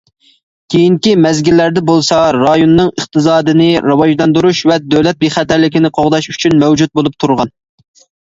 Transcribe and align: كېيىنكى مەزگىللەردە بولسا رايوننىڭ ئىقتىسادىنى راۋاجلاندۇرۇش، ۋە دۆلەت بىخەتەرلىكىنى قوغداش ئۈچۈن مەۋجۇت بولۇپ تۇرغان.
كېيىنكى 0.73 1.11
مەزگىللەردە 1.25 1.83
بولسا 1.89 2.21
رايوننىڭ 2.37 2.89
ئىقتىسادىنى 3.01 3.67
راۋاجلاندۇرۇش، 3.87 4.63
ۋە 4.71 4.79
دۆلەت 4.95 5.21
بىخەتەرلىكىنى 5.25 5.93
قوغداش 6.01 6.31
ئۈچۈن 6.33 6.57
مەۋجۇت 6.65 6.97
بولۇپ 7.01 7.21
تۇرغان. 7.25 7.55